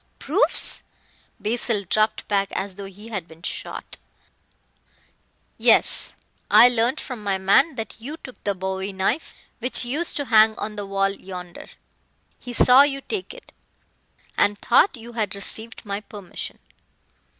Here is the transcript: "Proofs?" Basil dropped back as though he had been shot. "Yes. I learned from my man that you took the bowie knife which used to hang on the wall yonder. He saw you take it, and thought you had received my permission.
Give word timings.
"Proofs?" 0.17 0.81
Basil 1.39 1.83
dropped 1.83 2.27
back 2.27 2.51
as 2.53 2.73
though 2.73 2.85
he 2.87 3.09
had 3.09 3.27
been 3.27 3.43
shot. 3.43 3.97
"Yes. 5.59 6.15
I 6.49 6.69
learned 6.69 6.99
from 6.99 7.21
my 7.23 7.37
man 7.37 7.75
that 7.75 8.01
you 8.01 8.17
took 8.17 8.43
the 8.43 8.55
bowie 8.55 8.93
knife 8.93 9.35
which 9.59 9.85
used 9.85 10.17
to 10.17 10.25
hang 10.25 10.55
on 10.55 10.75
the 10.75 10.87
wall 10.87 11.09
yonder. 11.11 11.67
He 12.39 12.51
saw 12.51 12.81
you 12.81 13.01
take 13.01 13.31
it, 13.31 13.51
and 14.35 14.57
thought 14.57 14.97
you 14.97 15.13
had 15.13 15.35
received 15.35 15.85
my 15.85 15.99
permission. 16.01 16.57